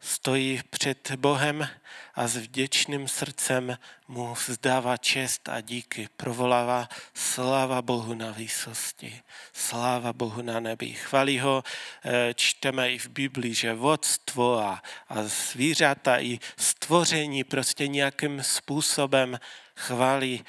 stojí 0.00 0.62
před 0.70 1.10
Bohem 1.10 1.68
a 2.16 2.28
s 2.28 2.36
vděčným 2.36 3.08
srdcem 3.08 3.78
mu 4.08 4.34
vzdává 4.34 4.96
čest 4.96 5.48
a 5.48 5.60
díky. 5.60 6.08
Provolává 6.16 6.88
sláva 7.14 7.82
Bohu 7.82 8.14
na 8.14 8.30
výsosti, 8.30 9.22
sláva 9.52 10.12
Bohu 10.12 10.42
na 10.42 10.60
nebi. 10.60 10.92
Chvalí 10.92 11.38
ho, 11.40 11.64
eh, 12.04 12.34
čteme 12.34 12.92
i 12.92 12.98
v 12.98 13.08
Biblii, 13.08 13.54
že 13.54 13.74
vodstvo 13.74 14.58
a, 14.58 14.82
a 15.08 15.22
zvířata 15.22 16.18
i 16.18 16.38
stvoření 16.56 17.44
prostě 17.44 17.88
nějakým 17.88 18.42
způsobem 18.42 19.38
chválí 19.76 20.44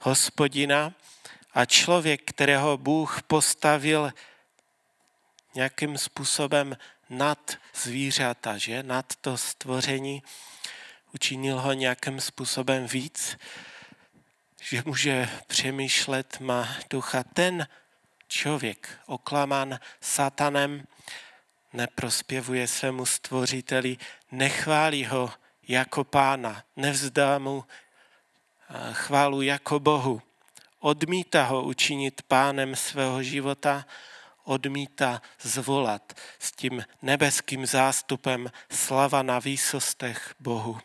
hospodina 0.00 0.92
a 1.54 1.64
člověk, 1.64 2.22
kterého 2.24 2.78
Bůh 2.78 3.22
postavil 3.22 4.12
nějakým 5.54 5.98
způsobem 5.98 6.76
nad 7.10 7.58
zvířata, 7.74 8.58
že? 8.58 8.82
nad 8.82 9.06
to 9.20 9.36
stvoření, 9.36 10.22
učinil 11.16 11.60
ho 11.60 11.72
nějakým 11.72 12.20
způsobem 12.20 12.86
víc, 12.86 13.36
že 14.62 14.82
může 14.86 15.28
přemýšlet, 15.46 16.40
má 16.40 16.68
ducha. 16.90 17.24
Ten 17.24 17.66
člověk, 18.28 18.88
oklamán 19.06 19.78
satanem, 20.00 20.84
neprospěvuje 21.72 22.68
svému 22.68 23.06
stvořiteli, 23.06 23.96
nechválí 24.30 25.04
ho 25.04 25.32
jako 25.68 26.04
pána, 26.04 26.62
nevzdá 26.76 27.38
mu 27.38 27.64
eh, 27.64 28.74
chválu 28.92 29.42
jako 29.42 29.80
Bohu, 29.80 30.22
odmítá 30.80 31.44
ho 31.44 31.62
učinit 31.62 32.22
pánem 32.28 32.76
svého 32.76 33.22
života, 33.22 33.86
odmítá 34.44 35.22
zvolat 35.40 36.12
s 36.38 36.52
tím 36.52 36.84
nebeským 37.02 37.66
zástupem 37.66 38.50
slava 38.70 39.22
na 39.22 39.38
výsostech 39.38 40.34
Bohu. 40.40 40.80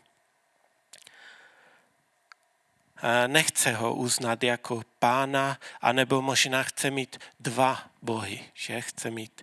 Nechce 3.27 3.71
ho 3.71 3.93
uznat 3.93 4.43
jako 4.43 4.81
pána, 4.99 5.59
anebo 5.81 6.21
možná 6.21 6.63
chce 6.63 6.91
mít 6.91 7.17
dva 7.39 7.83
bohy, 8.01 8.45
že 8.53 8.81
chce 8.81 9.11
mít, 9.11 9.41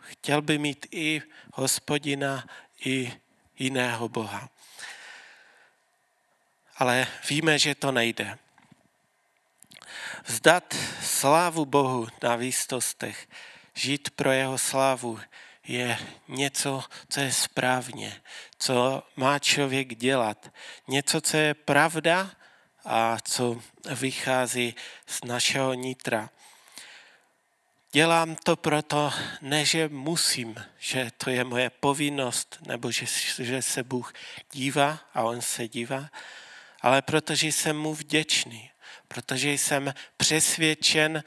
chtěl 0.00 0.42
by 0.42 0.58
mít 0.58 0.86
i 0.90 1.22
hospodina, 1.54 2.44
i 2.84 3.20
jiného 3.58 4.08
boha. 4.08 4.48
Ale 6.76 7.06
víme, 7.28 7.58
že 7.58 7.74
to 7.74 7.92
nejde. 7.92 8.38
Vzdat 10.24 10.74
slávu 11.02 11.64
Bohu 11.64 12.08
na 12.22 12.36
výstostech, 12.36 13.28
žít 13.74 14.10
pro 14.10 14.32
jeho 14.32 14.58
slávu, 14.58 15.20
je 15.70 15.98
něco, 16.28 16.84
co 17.08 17.20
je 17.20 17.32
správně, 17.32 18.22
co 18.58 19.02
má 19.16 19.38
člověk 19.38 19.94
dělat. 19.94 20.52
Něco, 20.88 21.20
co 21.20 21.36
je 21.36 21.54
pravda 21.54 22.30
a 22.84 23.16
co 23.22 23.62
vychází 23.94 24.74
z 25.06 25.24
našeho 25.24 25.74
nitra. 25.74 26.30
Dělám 27.92 28.36
to 28.36 28.56
proto, 28.56 29.12
ne 29.40 29.64
že 29.64 29.88
musím, 29.88 30.64
že 30.78 31.10
to 31.16 31.30
je 31.30 31.44
moje 31.44 31.70
povinnost, 31.70 32.58
nebo 32.66 32.90
že, 32.90 33.06
že 33.38 33.62
se 33.62 33.82
Bůh 33.82 34.12
dívá 34.52 34.98
a 35.14 35.22
On 35.22 35.40
se 35.40 35.68
dívá, 35.68 36.10
ale 36.80 37.02
protože 37.02 37.46
jsem 37.46 37.78
mu 37.78 37.94
vděčný, 37.94 38.70
protože 39.08 39.52
jsem 39.52 39.94
přesvědčen 40.16 41.24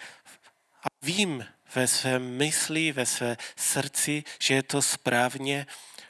a 0.84 0.88
vím 1.02 1.46
ve 1.76 1.88
svém 1.88 2.38
mysli, 2.38 2.92
ve 2.92 3.06
své 3.06 3.38
srdci, 3.56 4.24
že 4.40 4.54
je 4.54 4.64
to 4.64 4.82
správně, 4.82 5.68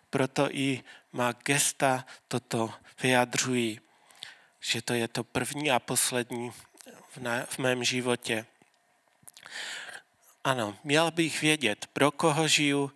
proto 0.10 0.48
i 0.52 0.84
má 1.12 1.32
gesta 1.32 2.06
toto 2.28 2.74
vyjadřují, 3.02 3.80
že 4.60 4.82
to 4.82 4.94
je 4.94 5.08
to 5.08 5.24
první 5.24 5.72
a 5.72 5.80
poslední 5.80 6.52
v, 7.10 7.18
na, 7.18 7.46
v 7.46 7.58
mém 7.58 7.84
životě. 7.84 8.46
Ano, 10.44 10.78
měl 10.84 11.12
bych 11.12 11.42
vědět, 11.42 11.88
pro 11.94 12.12
koho 12.12 12.48
žiju, 12.48 12.92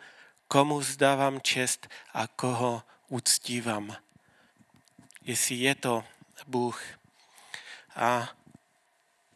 komu 0.47 0.81
zdávám 0.81 1.41
čest 1.41 1.87
a 2.13 2.27
koho 2.27 2.83
uctívám. 3.07 3.95
Jestli 5.21 5.55
je 5.55 5.75
to 5.75 6.03
Bůh. 6.47 6.83
A 7.95 8.29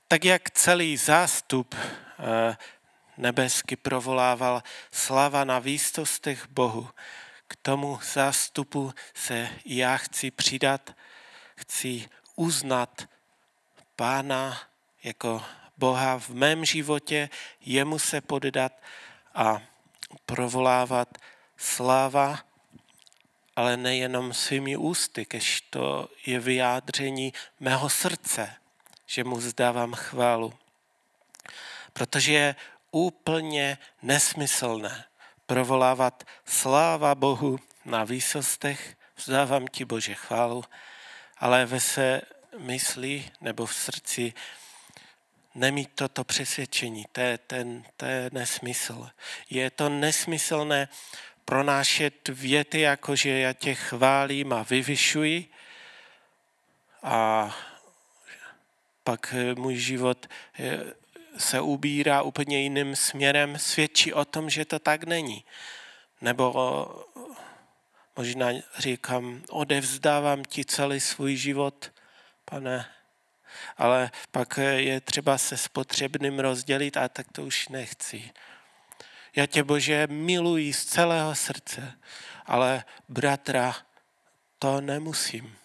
tak 0.07 0.25
jak 0.25 0.51
celý 0.51 0.97
zástup 0.97 1.75
eh, 1.75 2.57
nebesky 3.21 3.75
provolával 3.75 4.63
slava 4.91 5.43
na 5.43 5.59
výstostech 5.59 6.47
Bohu, 6.49 6.89
k 7.47 7.55
tomu 7.61 7.99
zástupu 8.13 8.93
se 9.13 9.49
já 9.65 9.97
chci 9.97 10.31
přidat, 10.31 10.95
chci 11.55 12.09
uznat 12.35 13.07
Pána 13.95 14.61
jako 15.03 15.43
Boha 15.77 16.19
v 16.19 16.29
mém 16.29 16.65
životě, 16.65 17.29
jemu 17.61 17.99
se 17.99 18.21
poddat 18.21 18.71
a 19.35 19.61
provolávat 20.25 21.17
sláva, 21.57 22.39
ale 23.55 23.77
nejenom 23.77 24.33
svými 24.33 24.77
ústy, 24.77 25.25
kež 25.25 25.61
to 25.61 26.09
je 26.25 26.39
vyjádření 26.39 27.33
mého 27.59 27.89
srdce, 27.89 28.55
že 29.05 29.23
mu 29.23 29.41
zdávám 29.41 29.93
chválu. 29.93 30.53
Protože 31.93 32.55
úplně 32.91 33.77
nesmyslné 34.01 35.05
provolávat 35.45 36.23
sláva 36.45 37.15
Bohu 37.15 37.59
na 37.85 38.03
výsostech, 38.03 38.95
vzdávám 39.15 39.67
ti 39.67 39.85
Bože 39.85 40.13
chválu, 40.13 40.63
ale 41.37 41.65
ve 41.65 41.79
své 41.79 42.21
mysli 42.57 43.31
nebo 43.41 43.65
v 43.65 43.75
srdci 43.75 44.33
nemít 45.55 45.89
toto 45.95 46.23
přesvědčení, 46.23 47.05
to 47.11 47.21
je, 47.21 47.37
ten, 47.37 47.83
to 47.97 48.05
je 48.05 48.29
nesmysl. 48.33 49.09
Je 49.49 49.69
to 49.69 49.89
nesmyslné 49.89 50.87
pronášet 51.45 52.27
věty, 52.27 52.79
jako 52.79 53.15
že 53.15 53.29
já 53.29 53.53
tě 53.53 53.75
chválím 53.75 54.53
a 54.53 54.63
vyvyšuji 54.63 55.51
a 57.03 57.49
pak 59.03 59.35
můj 59.55 59.75
život 59.75 60.27
se 61.37 61.61
ubírá 61.61 62.21
úplně 62.21 62.61
jiným 62.61 62.95
směrem, 62.95 63.59
svědčí 63.59 64.13
o 64.13 64.25
tom, 64.25 64.49
že 64.49 64.65
to 64.65 64.79
tak 64.79 65.03
není. 65.03 65.45
Nebo 66.21 67.05
možná 68.17 68.47
říkám, 68.77 69.41
odevzdávám 69.49 70.43
ti 70.43 70.65
celý 70.65 70.99
svůj 70.99 71.35
život, 71.35 71.91
pane, 72.45 72.85
ale 73.77 74.11
pak 74.31 74.59
je 74.75 75.01
třeba 75.01 75.37
se 75.37 75.57
spotřebným 75.57 76.39
rozdělit 76.39 76.97
a 76.97 77.09
tak 77.09 77.27
to 77.31 77.43
už 77.43 77.67
nechci. 77.67 78.31
Já 79.35 79.45
tě, 79.45 79.63
Bože, 79.63 80.07
miluji 80.07 80.73
z 80.73 80.85
celého 80.85 81.35
srdce, 81.35 81.93
ale 82.45 82.83
bratra, 83.09 83.75
to 84.59 84.81
nemusím. 84.81 85.55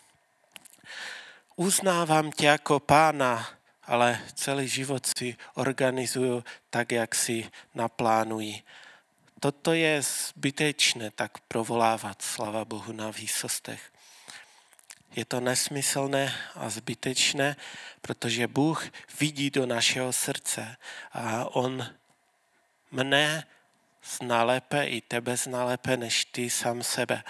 Uznávám 1.56 2.32
tě 2.32 2.46
jako 2.46 2.80
pána, 2.80 3.55
ale 3.86 4.20
celý 4.34 4.68
život 4.68 5.06
si 5.18 5.36
organizuju 5.54 6.44
tak, 6.70 6.92
jak 6.92 7.14
si 7.14 7.50
naplánují. 7.74 8.62
Toto 9.40 9.72
je 9.72 10.02
zbytečné 10.02 11.10
tak 11.10 11.38
provolávat, 11.38 12.22
slava 12.22 12.64
Bohu, 12.64 12.92
na 12.92 13.10
výsostech. 13.10 13.92
Je 15.16 15.24
to 15.24 15.40
nesmyslné 15.40 16.34
a 16.54 16.68
zbytečné, 16.68 17.56
protože 18.00 18.48
Bůh 18.48 18.84
vidí 19.20 19.50
do 19.50 19.66
našeho 19.66 20.12
srdce 20.12 20.76
a 21.12 21.44
On 21.56 21.86
mne 22.90 23.46
zná 24.04 24.44
lépe 24.44 24.86
i 24.86 25.00
tebe 25.00 25.36
zná 25.36 25.64
lépe 25.64 25.96
než 25.96 26.24
ty 26.24 26.50
sám 26.50 26.82
sebe. 26.82 27.22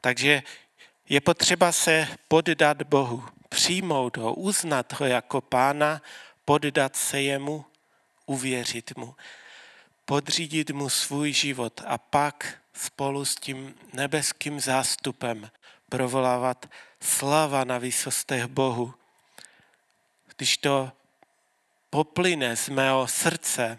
Takže 0.00 0.42
Je 1.08 1.20
potřeba 1.20 1.72
se 1.72 2.08
poddat 2.28 2.82
Bohu, 2.82 3.24
přijmout 3.48 4.16
ho, 4.16 4.34
uznat 4.34 4.92
ho 4.92 5.06
jako 5.06 5.40
pána, 5.40 6.02
poddat 6.44 6.96
se 6.96 7.22
jemu, 7.22 7.64
uvěřit 8.26 8.96
mu, 8.96 9.14
podřídit 10.04 10.70
mu 10.70 10.88
svůj 10.88 11.32
život 11.32 11.80
a 11.86 11.98
pak 11.98 12.58
spolu 12.72 13.24
s 13.24 13.34
tím 13.34 13.74
nebeským 13.92 14.60
zástupem 14.60 15.50
provolávat 15.88 16.66
slava 17.00 17.64
na 17.64 17.78
výsostech 17.78 18.46
Bohu. 18.46 18.94
Když 20.36 20.56
to 20.56 20.92
poplyne 21.90 22.56
z 22.56 22.68
mého 22.68 23.06
srdce, 23.06 23.78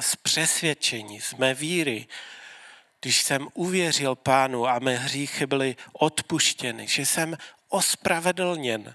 z 0.00 0.16
přesvědčení, 0.16 1.20
z 1.20 1.34
mé 1.34 1.54
víry, 1.54 2.06
když 3.00 3.22
jsem 3.22 3.48
uvěřil 3.54 4.14
pánu 4.14 4.66
a 4.66 4.78
mé 4.78 4.96
hříchy 4.96 5.46
byly 5.46 5.76
odpuštěny, 5.92 6.88
že 6.88 7.06
jsem 7.06 7.36
ospravedlněn, 7.72 8.94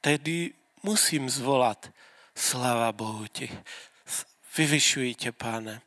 tedy 0.00 0.52
musím 0.82 1.30
zvolat 1.30 1.90
slava 2.34 2.92
Bohu 2.92 3.26
ti. 3.26 3.58
Vyvyšuji 4.56 5.14
tě, 5.14 5.32
pane. 5.32 5.80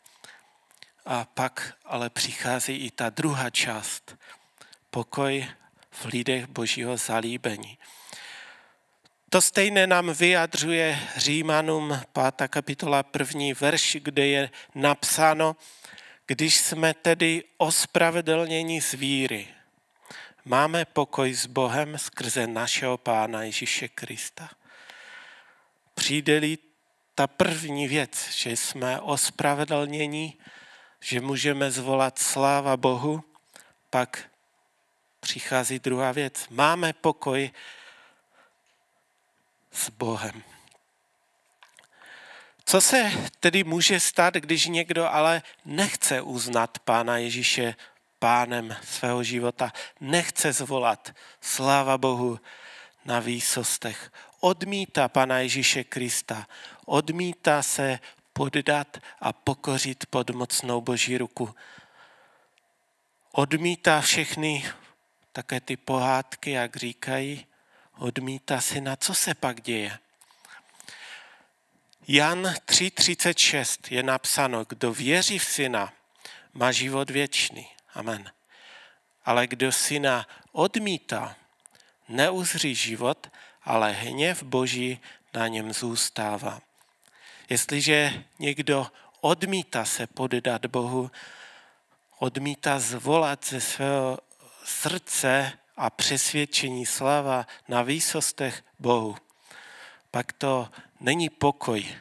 A 1.05 1.25
pak 1.25 1.73
ale 1.85 2.09
přichází 2.09 2.75
i 2.75 2.91
ta 2.91 3.09
druhá 3.09 3.49
část. 3.49 4.15
Pokoj 4.89 5.47
v 5.91 6.05
lidech 6.05 6.47
božího 6.47 6.97
zalíbení. 6.97 7.77
To 9.29 9.41
stejné 9.41 9.87
nám 9.87 10.13
vyjadřuje 10.13 10.99
Římanům 11.17 12.01
5. 12.37 12.47
kapitola 12.47 13.03
1. 13.19 13.41
verš, 13.59 13.97
kde 14.01 14.27
je 14.27 14.49
napsáno, 14.75 15.55
když 16.25 16.57
jsme 16.57 16.93
tedy 16.93 17.43
ospravedlněni 17.57 18.81
z 18.81 18.93
víry, 18.93 19.52
máme 20.45 20.85
pokoj 20.85 21.33
s 21.33 21.45
Bohem 21.45 21.97
skrze 21.97 22.47
našeho 22.47 22.97
Pána 22.97 23.43
Ježíše 23.43 23.87
Krista. 23.87 24.49
Přijde-li 25.95 26.57
ta 27.15 27.27
první 27.27 27.87
věc, 27.87 28.29
že 28.31 28.51
jsme 28.51 28.99
ospravedlněni, 28.99 30.33
že 30.99 31.21
můžeme 31.21 31.71
zvolat 31.71 32.19
sláva 32.19 32.77
Bohu, 32.77 33.23
pak 33.89 34.29
přichází 35.19 35.79
druhá 35.79 36.11
věc. 36.11 36.45
Máme 36.49 36.93
pokoj 36.93 37.51
s 39.71 39.89
Bohem. 39.89 40.43
Co 42.65 42.81
se 42.81 43.11
tedy 43.39 43.63
může 43.63 43.99
stát, 43.99 44.33
když 44.33 44.65
někdo 44.65 45.07
ale 45.13 45.41
nechce 45.65 46.21
uznat 46.21 46.79
Pána 46.79 47.17
Ježíše 47.17 47.75
pánem 48.23 48.75
svého 48.83 49.23
života, 49.23 49.73
nechce 49.99 50.53
zvolat 50.53 51.11
sláva 51.41 51.97
Bohu 51.97 52.39
na 53.05 53.19
výsostech, 53.19 54.11
odmítá 54.39 55.07
Pana 55.07 55.39
Ježíše 55.39 55.83
Krista, 55.83 56.47
odmítá 56.85 57.63
se 57.63 57.99
poddat 58.33 58.97
a 59.19 59.33
pokořit 59.33 60.05
pod 60.05 60.29
mocnou 60.29 60.81
Boží 60.81 61.17
ruku. 61.17 61.55
Odmítá 63.31 64.01
všechny 64.01 64.65
také 65.31 65.59
ty 65.59 65.77
pohádky, 65.77 66.51
jak 66.51 66.75
říkají, 66.75 67.45
odmítá 67.97 68.61
syna, 68.61 68.95
co 68.95 69.15
se 69.15 69.35
pak 69.35 69.61
děje. 69.61 69.99
Jan 72.07 72.43
3.36 72.43 73.77
je 73.89 74.03
napsáno, 74.03 74.65
kdo 74.65 74.93
věří 74.93 75.39
v 75.39 75.45
syna, 75.45 75.93
má 76.53 76.71
život 76.71 77.09
věčný. 77.09 77.72
Amen. 77.93 78.31
Ale 79.25 79.47
kdo 79.47 79.71
syna 79.71 80.27
odmítá, 80.51 81.35
neuzří 82.09 82.75
život, 82.75 83.27
ale 83.63 83.91
hněv 83.91 84.43
Boží 84.43 84.99
na 85.33 85.47
něm 85.47 85.73
zůstává. 85.73 86.61
Jestliže 87.49 88.23
někdo 88.39 88.87
odmítá 89.21 89.85
se 89.85 90.07
poddat 90.07 90.65
Bohu, 90.65 91.11
odmítá 92.19 92.79
zvolat 92.79 93.45
ze 93.45 93.61
svého 93.61 94.19
srdce 94.63 95.53
a 95.77 95.89
přesvědčení 95.89 96.85
slava 96.85 97.47
na 97.67 97.81
výsostech 97.81 98.63
Bohu, 98.79 99.17
pak 100.11 100.33
to 100.33 100.69
není 100.99 101.29
pokoj, 101.29 101.95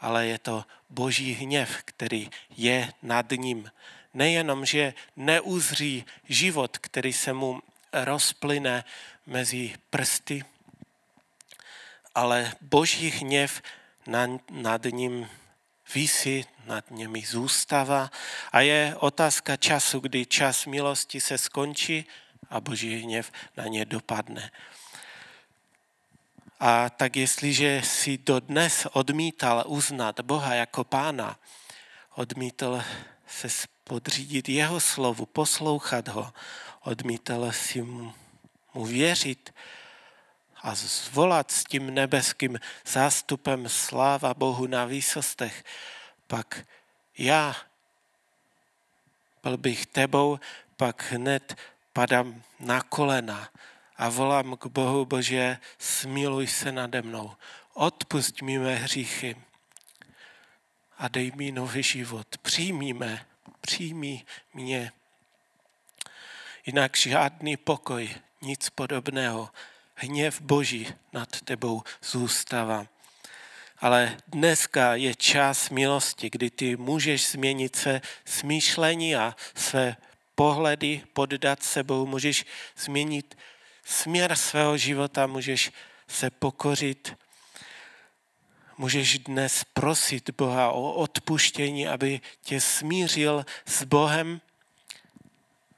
ale 0.00 0.26
je 0.26 0.38
to 0.38 0.64
boží 0.90 1.32
hněv, 1.32 1.82
který 1.84 2.30
je 2.56 2.92
nad 3.02 3.26
ním. 3.30 3.70
Nejenom, 4.18 4.66
že 4.66 4.94
neuzří 5.16 6.04
život, 6.28 6.78
který 6.78 7.12
se 7.12 7.32
mu 7.32 7.62
rozplyne 7.92 8.84
mezi 9.26 9.74
prsty, 9.90 10.44
ale 12.14 12.52
boží 12.60 13.10
hněv 13.10 13.62
nad 14.50 14.84
ním 14.90 15.30
visí, 15.94 16.44
nad 16.66 16.90
nimi 16.90 17.22
zůstává 17.26 18.10
a 18.52 18.60
je 18.60 18.96
otázka 18.98 19.56
času, 19.56 20.00
kdy 20.00 20.26
čas 20.26 20.66
milosti 20.66 21.20
se 21.20 21.38
skončí 21.38 22.06
a 22.50 22.60
boží 22.60 23.02
hněv 23.02 23.32
na 23.56 23.64
ně 23.64 23.84
dopadne. 23.84 24.50
A 26.60 26.90
tak 26.90 27.16
jestliže 27.16 27.82
si 27.84 28.18
dodnes 28.18 28.86
odmítal 28.92 29.64
uznat 29.66 30.20
Boha 30.20 30.54
jako 30.54 30.84
pána, 30.84 31.38
odmítal 32.14 32.84
se 33.26 33.48
podřídit 33.88 34.48
jeho 34.48 34.80
slovu, 34.80 35.26
poslouchat 35.26 36.08
ho, 36.08 36.32
odmítal 36.80 37.52
si 37.52 37.82
mu, 37.82 38.14
věřit 38.84 39.54
a 40.62 40.74
zvolat 40.74 41.50
s 41.50 41.64
tím 41.64 41.94
nebeským 41.94 42.60
zástupem 42.86 43.68
sláva 43.68 44.34
Bohu 44.34 44.66
na 44.66 44.84
výsostech, 44.84 45.64
pak 46.26 46.66
já 47.18 47.56
byl 49.42 49.56
bych 49.56 49.86
tebou, 49.86 50.38
pak 50.76 51.12
hned 51.12 51.56
padám 51.92 52.42
na 52.60 52.82
kolena 52.82 53.48
a 53.96 54.08
volám 54.08 54.56
k 54.56 54.66
Bohu, 54.66 55.04
Bože, 55.04 55.58
smiluj 55.78 56.46
se 56.46 56.72
nade 56.72 57.02
mnou, 57.02 57.32
odpust 57.74 58.42
mi 58.42 58.58
mé 58.58 58.74
hříchy 58.74 59.36
a 60.98 61.08
dej 61.08 61.32
mi 61.34 61.52
nový 61.52 61.82
život. 61.82 62.26
Přijmi 62.42 62.92
mě, 62.92 63.26
přijmi 63.60 64.24
mě. 64.54 64.92
Jinak 66.66 66.96
žádný 66.96 67.56
pokoj, 67.56 68.10
nic 68.42 68.70
podobného. 68.70 69.50
Hněv 69.94 70.40
Boží 70.40 70.88
nad 71.12 71.40
tebou 71.40 71.82
zůstává. 72.02 72.86
Ale 73.78 74.16
dneska 74.28 74.94
je 74.94 75.14
čas 75.14 75.70
milosti, 75.70 76.30
kdy 76.30 76.50
ty 76.50 76.76
můžeš 76.76 77.28
změnit 77.28 77.76
své 77.76 78.00
smýšlení 78.24 79.16
a 79.16 79.36
své 79.54 79.96
pohledy, 80.34 81.02
poddat 81.12 81.62
sebou, 81.62 82.06
můžeš 82.06 82.46
změnit 82.76 83.38
směr 83.84 84.36
svého 84.36 84.76
života, 84.76 85.26
můžeš 85.26 85.72
se 86.08 86.30
pokořit, 86.30 87.16
můžeš 88.78 89.18
dnes 89.18 89.64
prosit 89.64 90.30
Boha 90.30 90.72
o 90.72 90.92
odpuštění, 90.92 91.88
aby 91.88 92.20
tě 92.42 92.60
smířil 92.60 93.46
s 93.66 93.82
Bohem 93.82 94.40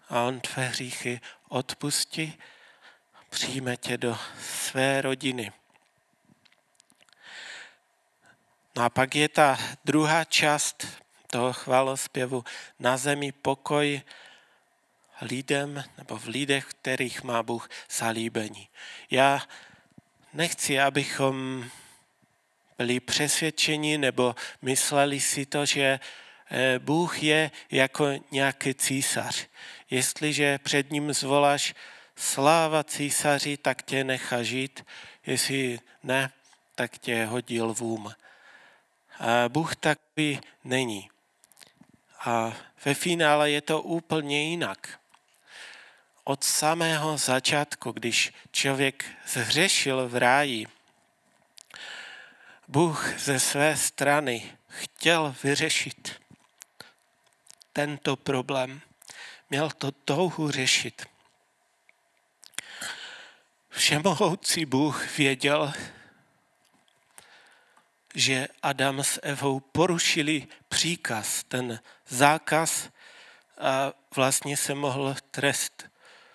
a 0.08 0.22
on 0.22 0.40
tvé 0.40 0.66
hříchy 0.66 1.20
odpustí, 1.48 2.38
přijme 3.30 3.76
tě 3.76 3.98
do 3.98 4.18
své 4.40 5.00
rodiny. 5.00 5.52
No 8.76 8.84
a 8.84 8.88
pak 8.88 9.14
je 9.16 9.28
ta 9.28 9.58
druhá 9.84 10.24
část 10.24 10.86
toho 11.26 11.52
chvalospěvu 11.52 12.44
na 12.78 12.96
zemi 12.96 13.32
pokoj, 13.32 14.02
lidem 15.20 15.84
nebo 15.98 16.18
v 16.18 16.26
lidech, 16.26 16.66
kterých 16.66 17.22
má 17.22 17.42
Bůh 17.42 17.68
zalíbení. 17.90 18.68
Já 19.10 19.42
nechci, 20.32 20.80
abychom 20.80 21.64
byli 22.80 23.00
přesvědčeni 23.00 23.98
nebo 23.98 24.34
mysleli 24.62 25.20
si 25.20 25.46
to, 25.46 25.66
že 25.66 26.00
eh, 26.50 26.78
Bůh 26.78 27.22
je 27.22 27.50
jako 27.70 28.08
nějaký 28.30 28.74
císař. 28.74 29.46
Jestliže 29.90 30.58
před 30.58 30.90
ním 30.90 31.12
zvoláš 31.12 31.74
sláva 32.16 32.84
císaři, 32.84 33.56
tak 33.56 33.82
tě 33.82 34.04
nechá 34.04 34.42
žít, 34.42 34.86
jestli 35.26 35.80
ne, 36.02 36.32
tak 36.74 36.98
tě 36.98 37.24
hodí 37.24 37.60
lvům. 37.60 38.12
A 39.18 39.48
Bůh 39.48 39.76
takový 39.76 40.40
není. 40.64 41.10
A 42.24 42.56
ve 42.84 42.94
finále 42.94 43.50
je 43.50 43.60
to 43.60 43.82
úplně 43.82 44.42
jinak 44.50 45.00
od 46.24 46.44
samého 46.44 47.18
začátku, 47.18 47.92
když 47.92 48.32
člověk 48.52 49.04
zhřešil 49.26 50.08
v 50.08 50.16
ráji, 50.16 50.79
Bůh 52.70 53.18
ze 53.18 53.40
své 53.40 53.76
strany 53.76 54.56
chtěl 54.68 55.35
vyřešit 55.42 56.20
tento 57.72 58.16
problém. 58.16 58.80
Měl 59.50 59.70
to 59.70 59.92
touhu 59.92 60.50
řešit. 60.50 61.06
Všemohoucí 63.70 64.66
Bůh 64.66 65.18
věděl, 65.18 65.72
že 68.14 68.48
Adam 68.62 69.04
s 69.04 69.20
Evou 69.22 69.61
porušili 69.61 70.46
příkaz, 70.68 71.44
ten 71.44 71.80
zákaz 72.09 72.90
a 73.59 73.92
vlastně 74.16 74.56
se 74.56 74.74
mohl 74.74 75.16
trest 75.30 75.90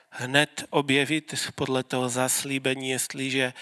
hned 0.09 0.63
objevit 0.69 1.33
podle 1.55 1.83
toho 1.83 2.09
zaslíbení, 2.09 2.89
jestliže 2.89 3.53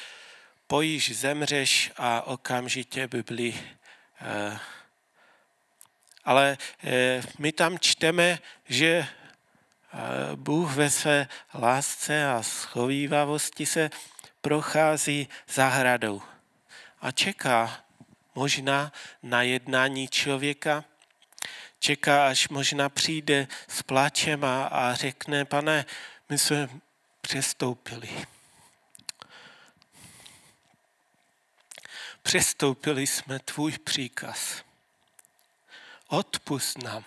pojíš, 0.67 1.17
zemřeš 1.17 1.91
a 1.97 2.21
okamžitě 2.21 3.07
by 3.07 3.23
byli. 3.23 3.59
Eh, 4.21 4.59
ale 6.25 6.57
eh, 6.83 7.21
my 7.39 7.51
tam 7.51 7.79
čteme, 7.79 8.39
že 8.65 8.87
eh, 8.87 9.07
Bůh 10.35 10.75
ve 10.75 10.89
své 10.89 11.27
lásce 11.53 12.25
a 12.27 12.43
schovývavosti 12.43 13.65
se 13.65 13.89
prochází 14.41 15.27
zahradou 15.47 16.21
a 17.01 17.11
čeká 17.11 17.83
možná 18.35 18.91
na 19.23 19.41
jednání 19.41 20.07
člověka, 20.07 20.83
čeká, 21.79 22.27
až 22.27 22.49
možná 22.49 22.89
přijde 22.89 23.47
s 23.67 23.83
pláčem 23.83 24.43
a, 24.43 24.65
a 24.65 24.93
řekne, 24.93 25.45
pane, 25.45 25.85
my 26.29 26.37
jsme 26.37 26.69
přestoupili. 27.21 28.09
Přestoupili 32.23 33.07
jsme 33.07 33.39
tvůj 33.39 33.71
příkaz. 33.71 34.63
Odpust 36.07 36.83
nám. 36.83 37.05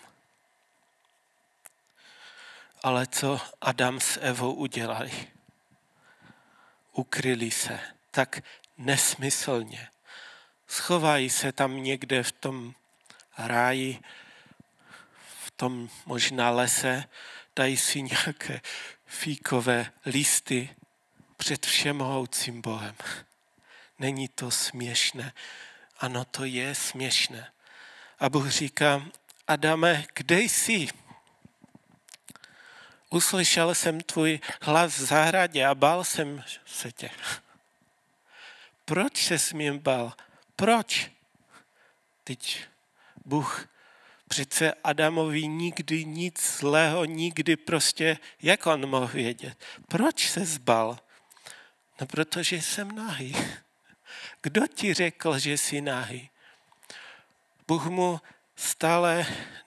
Ale 2.83 3.07
co 3.07 3.40
Adam 3.61 4.00
s 4.00 4.20
Evou 4.20 4.52
udělali? 4.55 5.29
Ukryli 6.92 7.50
se 7.50 7.81
tak 8.11 8.40
nesmyslně. 8.79 9.88
Schovají 10.66 11.31
se 11.31 11.52
tam 11.52 11.83
někde 11.83 12.22
v 12.22 12.33
tom 12.33 12.74
ráji, 13.38 14.00
v 15.44 15.50
tom 15.50 15.88
možná 16.07 16.50
lese, 16.50 17.05
dají 17.57 17.76
si 17.76 18.02
nějaké 18.02 18.61
fíkové 19.07 19.92
listy 20.07 20.76
před 21.37 21.66
všemohoucím 21.66 22.62
Bohem. 22.62 22.94
Není 23.98 24.28
to 24.28 24.50
směšné? 24.50 25.32
Ano, 25.98 26.24
to 26.24 26.44
je 26.44 26.74
směšné. 26.74 27.52
A 28.18 28.28
Bůh 28.28 28.50
říká, 28.50 29.06
Adame, 29.48 30.04
kde 30.14 30.40
jsi? 30.40 30.88
Uslyšel 33.11 33.74
jsem 33.74 34.00
tvůj 34.00 34.40
hlas 34.62 34.98
v 34.98 35.04
zahradě 35.04 35.66
a 35.66 35.74
bál 35.74 36.04
jsem 36.04 36.44
se 36.66 36.92
tě. 36.92 37.11
Proč 38.85 39.24
se 39.24 39.38
smím 39.38 39.78
bál? 39.78 40.12
Proč? 40.56 41.11
Teď 42.24 42.64
Bůh 43.24 43.68
přece 44.28 44.74
Adamovi 44.85 45.46
nikdy 45.46 46.04
nic 46.04 46.59
zlého, 46.59 47.04
nikdy 47.04 47.56
prostě, 47.56 48.18
jak 48.42 48.66
on 48.66 48.87
mohl 48.87 49.06
vědět? 49.06 49.64
Proč 49.88 50.30
se 50.30 50.44
zbal? 50.44 50.98
No 52.00 52.06
protože 52.06 52.62
jsem 52.62 52.94
nahý. 52.94 53.37
Kdo 54.46 54.66
ti 54.66 54.94
řekl, 54.94 55.38
že 55.38 55.59
jsi 55.59 55.80
nahý? 55.80 56.30
Bůh 57.68 57.87
mu 57.87 58.20
stále 58.56 59.26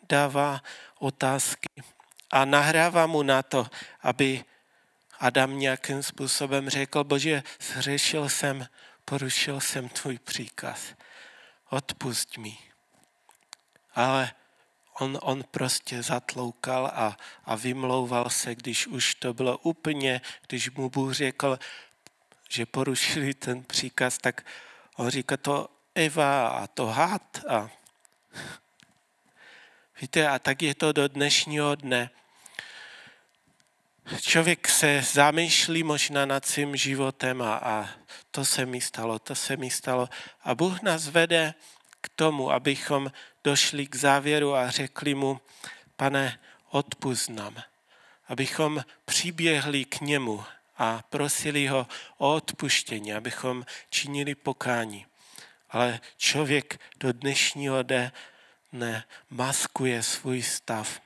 dává 0.10 0.64
otázky 1.00 1.70
a 2.32 2.46
nahrává 2.46 3.08
mu 3.08 3.24
na 3.24 3.44
to, 3.44 3.68
aby 4.02 4.44
Adam 5.20 5.60
nějakým 5.60 6.04
způsobem 6.04 6.70
řekl, 6.70 7.04
bože, 7.04 7.44
zřešil 7.60 8.30
jsem, 8.30 8.68
porušil 9.06 9.60
jsem 9.60 9.90
tvůj 9.90 10.20
příkaz, 10.20 10.82
odpust 11.70 12.38
mi. 12.38 12.58
Ale 13.96 14.32
on, 15.00 15.20
on 15.22 15.44
prostě 15.52 16.04
zatloukal 16.04 16.86
a, 16.86 17.18
a 17.46 17.56
vymlouval 17.56 18.30
se, 18.30 18.56
když 18.56 18.88
už 18.88 19.16
to 19.16 19.34
bylo 19.34 19.58
úplně, 19.58 20.22
když 20.48 20.72
mu 20.72 20.90
Bůh 20.90 21.14
řekl, 21.14 21.60
že 22.50 22.66
porušili 22.66 23.34
ten 23.34 23.64
příkaz, 23.64 24.18
tak 24.18 24.46
on 25.00 25.10
říká 25.10 25.38
to 25.38 25.68
Eva 25.96 26.48
a 26.48 26.68
to 26.68 26.86
had 26.86 27.46
a 27.48 27.70
víte, 30.02 30.28
a 30.28 30.40
tak 30.40 30.62
je 30.62 30.76
to 30.76 30.92
do 30.92 31.08
dnešního 31.08 31.76
dne. 31.76 32.10
Člověk 34.22 34.68
se 34.68 35.02
zamýšlí 35.12 35.84
možná 35.84 36.26
nad 36.26 36.46
svým 36.46 36.76
životem 36.76 37.42
a, 37.42 37.56
a 37.56 37.90
to 38.32 38.46
se 38.46 38.66
mi 38.66 38.82
stalo, 38.82 39.20
to 39.20 39.36
se 39.36 39.58
mi 39.58 39.70
stalo. 39.70 40.10
A 40.44 40.56
Bůh 40.56 40.82
nás 40.82 41.08
vede 41.08 41.54
k 42.02 42.10
tomu, 42.16 42.52
abychom 42.52 43.12
došli 43.44 43.88
k 43.88 43.96
závěru 43.96 44.56
a 44.56 44.70
řekli 44.70 45.14
mu, 45.14 45.42
pane, 45.96 46.40
odpust 46.70 47.30
nám. 47.30 47.56
Abychom 48.28 48.84
přiběhli 49.06 49.86
k 49.86 50.02
němu 50.02 50.44
a 50.80 51.04
prosili 51.10 51.68
ho 51.68 51.88
o 52.18 52.36
odpuštění, 52.36 53.14
abychom 53.14 53.66
činili 53.90 54.36
pokání. 54.36 55.06
Ale 55.70 56.00
člověk 56.18 56.80
do 57.00 57.14
dnešního 57.14 57.84
dne 58.74 59.04
maskuje 59.30 60.04
svůj 60.04 60.42
stav 60.42 61.02